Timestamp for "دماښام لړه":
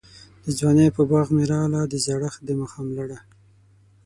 2.49-3.17